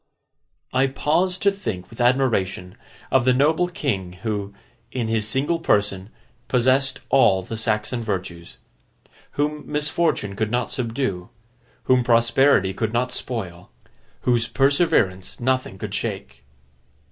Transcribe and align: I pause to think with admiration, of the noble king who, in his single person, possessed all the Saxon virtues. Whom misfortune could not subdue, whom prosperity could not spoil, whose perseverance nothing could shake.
I 0.73 0.87
pause 0.87 1.37
to 1.37 1.51
think 1.51 1.91
with 1.91 2.01
admiration, 2.01 2.75
of 3.11 3.23
the 3.23 3.33
noble 3.35 3.67
king 3.67 4.13
who, 4.23 4.51
in 4.91 5.07
his 5.07 5.27
single 5.27 5.59
person, 5.59 6.09
possessed 6.47 7.01
all 7.09 7.43
the 7.43 7.55
Saxon 7.55 8.01
virtues. 8.01 8.57
Whom 9.33 9.63
misfortune 9.71 10.35
could 10.35 10.49
not 10.49 10.71
subdue, 10.71 11.29
whom 11.83 12.03
prosperity 12.03 12.73
could 12.73 12.93
not 12.93 13.11
spoil, 13.11 13.69
whose 14.21 14.47
perseverance 14.47 15.39
nothing 15.39 15.77
could 15.77 15.93
shake. 15.93 16.45